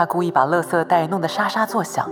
[0.00, 2.10] 他故意把垃圾袋弄得沙沙作响，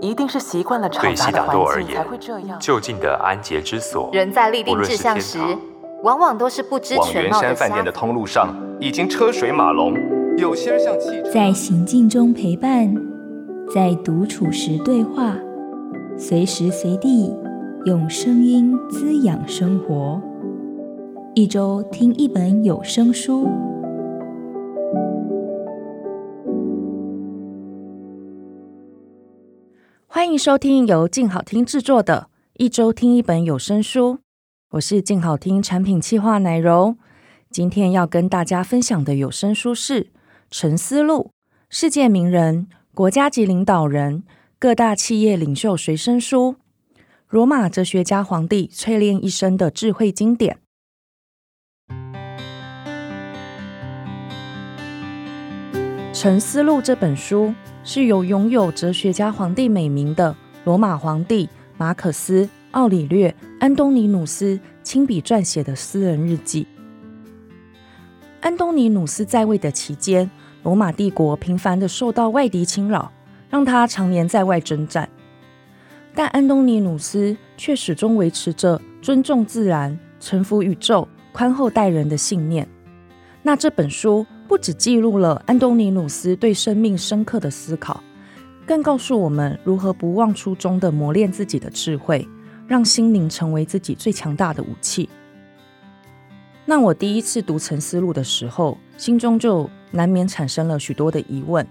[0.00, 2.58] 一定是习惯了吵杂的环境才会这样。
[2.58, 5.38] 就近的安洁之所，人在立定志向时，
[6.02, 7.36] 往往都是不知全貌的。
[7.36, 9.92] 往圆山饭店的通路上已经车水马龙，
[10.38, 11.30] 有些人像汽车。
[11.30, 12.90] 在行进中陪伴，
[13.74, 15.34] 在独处时对话，
[16.16, 17.36] 随时随地
[17.84, 20.18] 用声音滋养生活。
[21.34, 23.46] 一周听一本有声书。
[30.26, 34.14] 欢迎收听由静好听制作的《一周听一本有声书》，
[34.70, 36.96] 我是静好听产品企划奶柔。
[37.48, 40.02] 今天要跟大家分享的有声书是
[40.50, 41.30] 《沉思录：
[41.70, 44.24] 世界名人、国家级领导人、
[44.58, 46.56] 各大企业领袖随身书》，
[47.28, 50.58] 罗马哲学家皇帝淬炼一生的智慧经典。
[56.12, 57.54] 《沉思录》这本书。
[57.86, 60.34] 是由拥有哲学家皇帝美名的
[60.64, 66.66] 罗马皇帝马可斯·奥里略·安东尼努斯亲笔撰写的私人日记。
[68.40, 70.28] 安东尼努斯在位的期间，
[70.64, 73.12] 罗马帝国频繁的受到外敌侵扰，
[73.48, 75.08] 让他常年在外征战。
[76.12, 82.66] 但安东尼努斯却始终维持着尊重自然、臣服宇宙、宽厚待人的信念。
[83.44, 84.26] 那这本书。
[84.48, 88.02] 不只记录了安东尼努斯对生命深刻的思考，
[88.64, 92.26] 更告诉我们如何不忘初衷的磨练自己的智慧，
[92.66, 95.08] 让心灵成为自己最强大的武器。
[96.64, 101.66] 那我第一次读《沉思录》的时候，心中就难免产生了许多的疑问：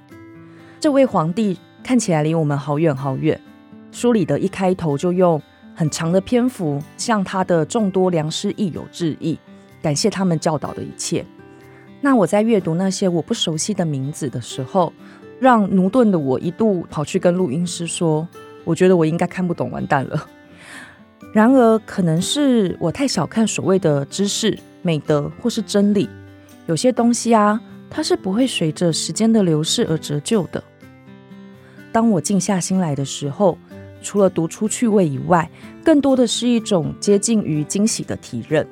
[0.80, 3.40] 这位皇帝看起来离我们好远好远。
[3.92, 5.42] 书里的一开头就用
[5.74, 9.40] 很长的篇幅向他的众多良师益友致意，
[9.82, 11.26] 感谢他们教导的一切。
[12.06, 14.94] 那我在阅读那些我不熟悉的名字的时候，
[15.40, 18.28] 让奴钝的我一度跑去跟录音师说
[18.64, 20.28] ：“我觉得我应该看不懂，完蛋了。
[21.34, 26.08] ”然而，可能是我太小看所谓的知识、美德或是真理，
[26.68, 30.64] 有些东西啊，它是不会随着时间的流逝而折旧的。
[31.92, 33.58] 当我静下心来的时候，
[34.04, 35.50] 除了读出趣味以外，
[35.84, 38.68] 更多的是一种接近于惊喜的体认。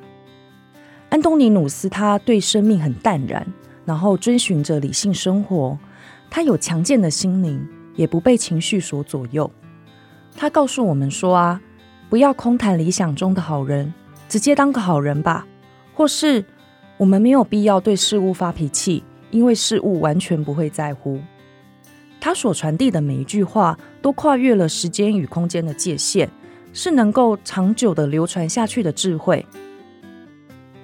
[1.14, 3.46] 安东尼努斯他对生命很淡然，
[3.84, 5.78] 然后遵循着理性生活。
[6.28, 7.64] 他有强健的心灵，
[7.94, 9.48] 也不被情绪所左右。
[10.36, 11.60] 他告诉我们说啊，
[12.10, 13.94] 不要空谈理想中的好人，
[14.28, 15.46] 直接当个好人吧。
[15.94, 16.44] 或是
[16.96, 21.20] 我们没有必要对事物发脾气，因为事物完全不会在乎。
[22.20, 26.28] 他所传递的每一句话都跨越了时间与空间的界限，
[26.72, 29.46] 是能够长久的流传下去的智慧。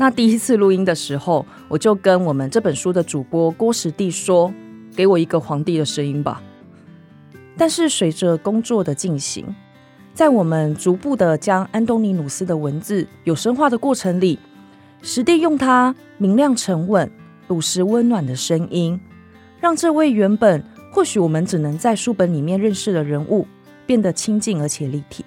[0.00, 4.50] 那第一次录音的时候，我就跟我们这本书的主播郭时弟说
[4.96, 6.42] ：“给我一个皇帝的声音吧。”
[7.54, 9.54] 但是随着工作的进行，
[10.14, 14.38] 在我们逐步的将安东尼努斯的文字有声化的过程里，
[15.02, 17.10] 时弟用他明亮沉稳、
[17.46, 18.98] 朴实温暖的声音，
[19.60, 23.46] 让这位原本或许我们只能在书本里面认识的人物，
[23.84, 25.26] 变得亲近而且立体。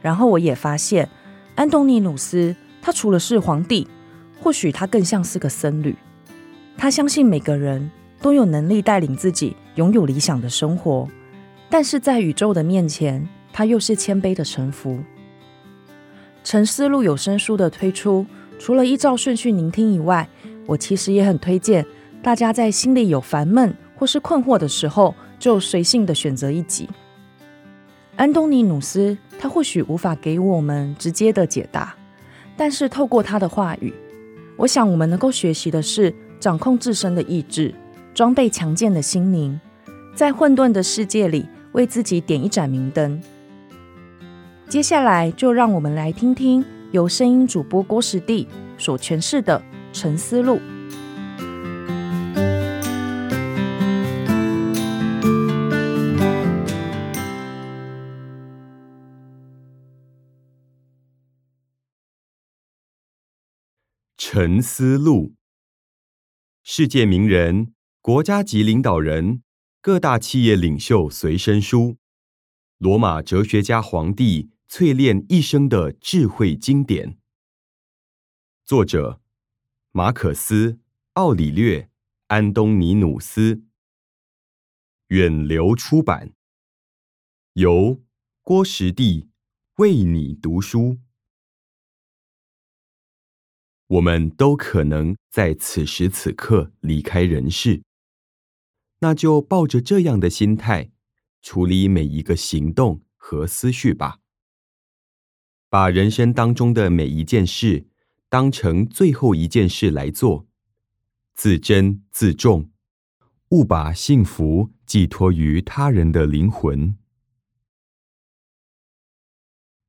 [0.00, 1.08] 然后我也发现，
[1.56, 2.54] 安东尼努斯。
[2.82, 3.86] 他除了是皇帝，
[4.42, 5.96] 或许他更像是个僧侣。
[6.76, 11.08] 他相信每个人都有能力带领自己拥有理想的生活，
[11.70, 14.98] 但是在宇宙的面前，他又是谦卑的臣服。
[16.42, 18.26] 沉思录有声书的推出，
[18.58, 20.28] 除了依照顺序聆听以外，
[20.66, 21.86] 我其实也很推荐
[22.20, 26.88] 大家在心里有烦闷或是困惑的时候，就随性的选择一集。
[28.16, 31.94] 安东尼努斯，他或许无法给我们直接的解答。
[32.62, 33.92] 但是透过他的话语，
[34.56, 37.74] 我想我们能够学习的是掌控自身的意志，
[38.14, 39.60] 装备强健的心灵，
[40.14, 43.20] 在混沌的世界里为自己点一盏明灯。
[44.68, 48.46] 接下来就让我们来听听由声音主播郭时弟
[48.78, 49.60] 所诠释的
[49.92, 50.58] 《沉思录》。
[64.16, 65.34] 沉思录：
[66.62, 69.42] 世界名人、国家级领导人、
[69.80, 71.96] 各大企业领袖随身书，
[72.78, 77.18] 罗马哲学家皇帝淬炼一生的智慧经典。
[78.64, 79.20] 作者：
[79.90, 80.72] 马可斯·
[81.14, 81.80] 奥里略·
[82.28, 83.64] 安东尼努斯。
[85.08, 86.32] 远流出版。
[87.54, 88.00] 由
[88.42, 89.28] 郭时弟
[89.76, 90.98] 为你读书。
[93.92, 97.82] 我们都可能在此时此刻离开人世，
[99.00, 100.90] 那就抱着这样的心态
[101.42, 104.20] 处理每一个行动和思绪吧。
[105.68, 107.86] 把人生当中的每一件事
[108.30, 110.46] 当成最后一件事来做，
[111.34, 112.70] 自珍自重，
[113.50, 116.96] 勿把幸福寄托于他人的灵魂。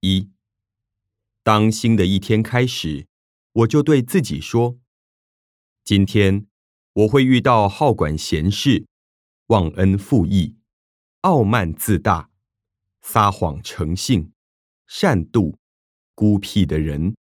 [0.02, 0.30] 一，
[1.42, 3.08] 当新的一天开始，
[3.54, 4.80] 我就对自己说：
[5.84, 6.48] 今天
[6.94, 8.88] 我会遇到好管闲事、
[9.48, 10.58] 忘恩负义、
[11.22, 12.32] 傲慢自大、
[13.02, 14.32] 撒谎成性、
[14.88, 15.58] 善妒、
[16.16, 17.16] 孤僻的人。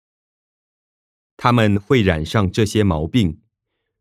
[1.37, 3.43] 他们会染上这些毛病，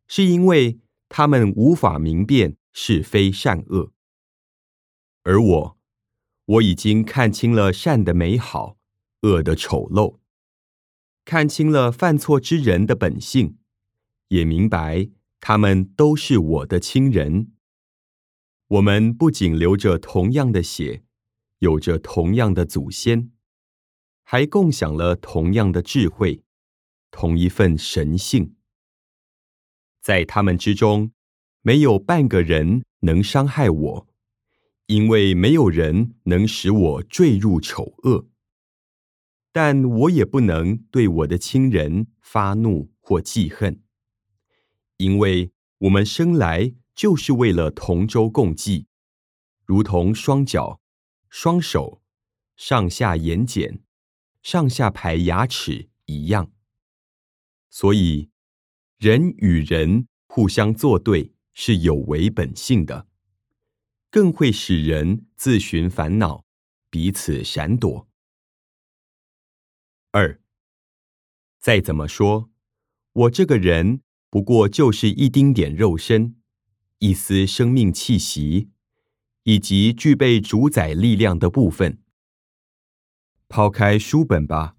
[0.07, 0.79] 是因为
[1.09, 3.91] 他们无法明辨是非善恶。
[5.23, 5.77] 而我，
[6.45, 8.77] 我已经看清了善的美好，
[9.21, 10.20] 恶的丑陋，
[11.31, 13.57] 看清了犯错之人的本性，
[14.27, 15.07] 也明白
[15.39, 17.53] 他们都是我的亲人。
[18.67, 21.05] 我们不仅流着同样的血，
[21.59, 23.31] 有着同样的祖先，
[24.23, 26.43] 还共享了同样的智慧，
[27.11, 28.57] 同一份神性。
[30.01, 31.13] 在他们之中，
[31.61, 34.07] 没有半个人能伤害我，
[34.87, 38.27] 因为没有人能使我坠入丑恶。
[39.51, 43.81] 但我也不能对我的亲人发怒或记恨，
[44.97, 48.87] 因为我们生来就是为了同舟共济，
[49.65, 50.79] 如同双脚、
[51.29, 52.01] 双手、
[52.55, 53.81] 上下眼睑、
[54.41, 56.51] 上下排牙齿一样。
[57.69, 58.29] 所以，
[58.97, 63.07] 人与人互相作对是有违本性的，
[64.09, 66.45] 更会使人自寻烦恼，
[66.89, 68.10] 彼此闪躲。
[70.13, 70.41] 二，
[71.57, 72.51] 再怎么说，
[73.13, 76.35] 我这个人不过就是一丁点肉身，
[76.97, 78.71] 一丝生命气息，
[79.43, 81.99] 以及具备主宰力量的部分。
[83.47, 84.75] 抛开书本吧。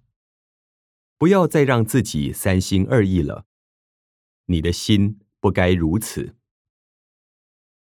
[1.16, 3.46] 不要再让自己三心二意了，
[4.46, 6.36] 你的心不该如此。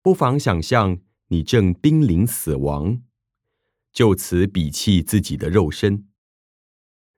[0.00, 3.03] 不妨想象你正濒临死亡，
[3.93, 6.06] 就此鄙弃自己的肉身。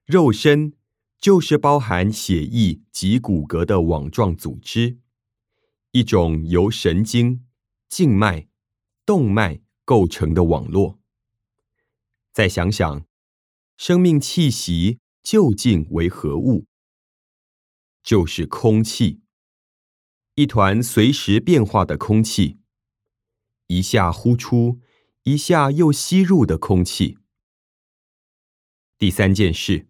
[0.09, 0.73] 肉身
[1.19, 4.97] 就是包含血液及骨骼的网状组织，
[5.91, 7.45] 一种由神经、
[7.87, 8.47] 静脉、
[9.05, 10.97] 动脉构成的网络。
[12.33, 13.05] 再想想，
[13.77, 14.97] 生命气息。
[15.21, 16.65] 究竟为何物？
[18.01, 19.21] 就是空气，
[20.33, 22.57] 一团随时变化的空气，
[23.67, 24.79] 一下呼出，
[25.21, 27.19] 一下又吸入的空气。
[28.97, 29.87] 第三件事，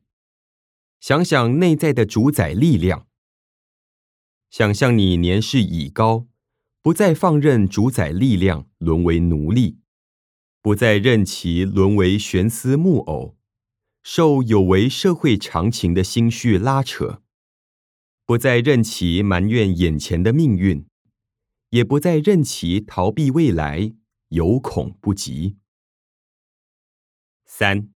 [1.00, 3.08] 想想内在的主宰力量。
[4.50, 6.28] 想象你年事已高，
[6.82, 9.80] 不再放任主宰力量沦为奴隶，
[10.62, 13.38] 不再任其沦为悬丝木偶。
[14.02, 17.22] 受有违社会常情的心绪拉扯，
[18.26, 20.88] 不再任其埋怨眼前的命运，
[21.70, 23.94] 也不再任其逃避未来，
[24.30, 25.58] 有恐不及。
[27.46, 27.90] 三，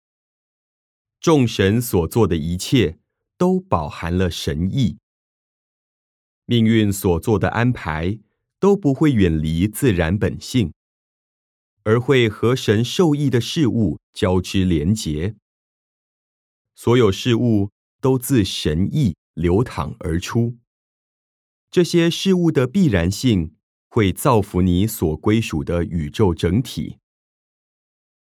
[1.22, 2.98] 众神所做的一切
[3.38, 4.98] 都饱含了神意，
[6.46, 8.18] 命运所做的安排
[8.58, 10.72] 都不会远离自然本性，
[11.84, 15.36] 而会和神授意的事物交织连结。
[16.74, 17.70] 所有事物
[18.00, 20.56] 都自神意流淌而出，
[21.70, 23.54] 这些事物的必然性
[23.86, 26.98] 会造福你所归属的宇宙整体。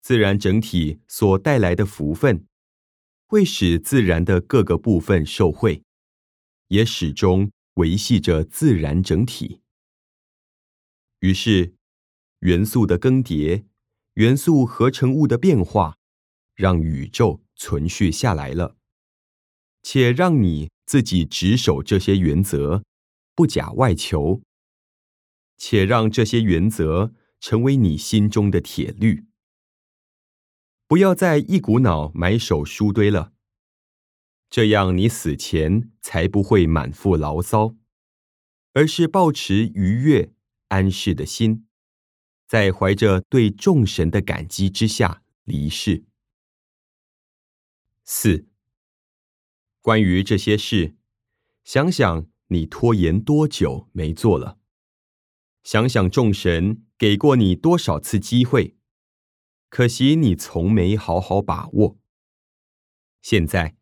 [0.00, 2.46] 自然整体所带来的福分，
[3.26, 5.82] 会使自然的各个部分受惠，
[6.68, 9.60] 也始终维系着自然整体。
[11.20, 11.74] 于是，
[12.40, 13.64] 元素的更迭，
[14.14, 15.96] 元素合成物的变化，
[16.54, 17.42] 让宇宙。
[17.58, 18.76] 存续下来了，
[19.82, 22.84] 且让你自己执守这些原则，
[23.34, 24.42] 不假外求，
[25.56, 29.24] 且让这些原则成为你心中的铁律。
[30.88, 33.32] 不要再一股脑买手书堆了，
[34.48, 37.74] 这样你死前才不会满腹牢骚，
[38.72, 40.32] 而是抱持愉悦
[40.68, 41.66] 安适的心，
[42.46, 46.04] 在怀着对众神的感激之下离世。
[48.04, 48.46] 四，
[49.80, 50.94] 关于这些事，
[51.64, 54.58] 想想你拖延多久没做了，
[55.64, 58.76] 想想众神给过你多少次机会，
[59.68, 61.98] 可惜你从没好好把握。
[63.20, 63.76] 现在，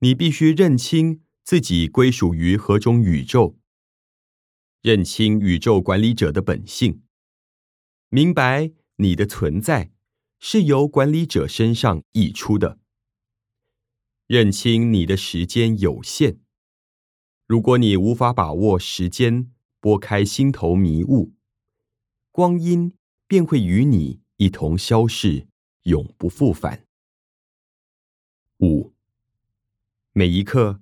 [0.00, 3.56] 你必须认清自己归属于何种宇宙，
[4.82, 7.02] 认清宇宙管理者的本性，
[8.08, 9.92] 明白你的存在
[10.40, 12.78] 是由管理者身上溢出的。
[14.26, 16.38] 认清你的时间有限，
[17.46, 21.34] 如果你无法把握时间，拨开心头迷雾，
[22.32, 25.46] 光阴便会与你一同消逝，
[25.82, 26.84] 永不复返。
[28.58, 28.92] 五，
[30.12, 30.80] 每一刻，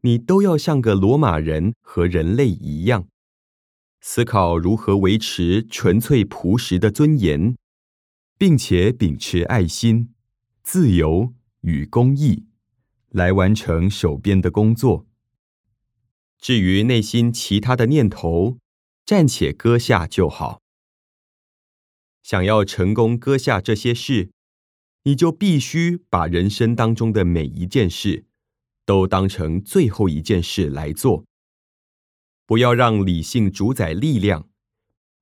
[0.00, 3.08] 你都要像个罗马人和人类一样，
[4.00, 7.56] 思考如何维持纯粹朴实的尊严，
[8.36, 10.14] 并且秉持爱心、
[10.62, 12.46] 自由与公义。
[13.10, 15.06] 来完成手边的工作。
[16.38, 18.58] 至于内心其他的念头，
[19.06, 20.60] 暂且搁下就好。
[22.28, 24.28] 想要成功搁下这些事，
[25.04, 28.26] 你就必须把人生当中的每一件事，
[28.84, 31.24] 都当成最后一件事来做。
[32.44, 34.46] 不要让理性主宰力量，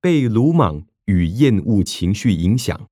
[0.01, 2.89] 被鲁莽与厌恶情绪影响。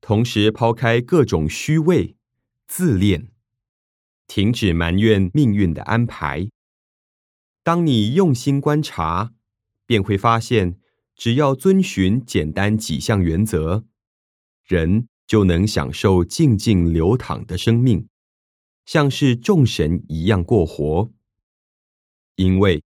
[0.00, 2.14] 同时抛开各种虚伪、
[2.68, 3.32] 自恋。
[4.28, 6.48] 停止埋怨命运的安排。
[7.64, 9.32] 当你用心观察，
[9.86, 10.78] 便会发现，
[11.22, 13.84] 只要遵循简单几项原则，
[14.64, 18.08] 人就能享受静静流淌的生命，
[18.84, 21.12] 像是众神一样过活。
[22.34, 22.82] 因为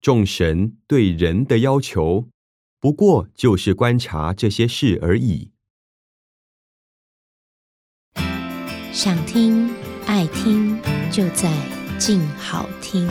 [0.00, 2.30] 众神对人的要求，
[2.80, 5.50] 不过就是观察这些事而已。
[8.90, 9.68] 想听。
[10.06, 11.52] 爱听就在
[11.98, 13.06] 静好听。